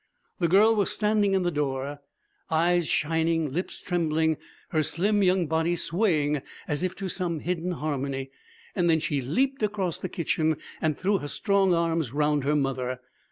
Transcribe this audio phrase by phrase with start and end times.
[0.39, 1.99] The girl was standing in the door
[2.49, 4.37] eyes shining, lips trembling,
[4.69, 8.31] her slim young body swaying as if to some hidden harmony.
[8.75, 12.99] Then she leaped across the kitchen, and threw her strong arms round her mother.